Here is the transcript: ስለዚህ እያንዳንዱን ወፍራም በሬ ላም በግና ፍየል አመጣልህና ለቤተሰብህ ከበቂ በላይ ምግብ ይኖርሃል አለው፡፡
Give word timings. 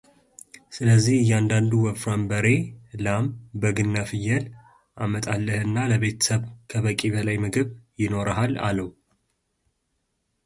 ስለዚህ 0.75 1.17
እያንዳንዱን 1.23 1.83
ወፍራም 1.87 2.21
በሬ 2.29 2.47
ላም 3.05 3.25
በግና 3.61 3.95
ፍየል 4.11 4.45
አመጣልህና 5.05 5.75
ለቤተሰብህ 5.91 6.49
ከበቂ 6.73 6.99
በላይ 7.15 7.37
ምግብ 7.43 7.67
ይኖርሃል 8.03 8.55
አለው፡፡ 8.69 8.91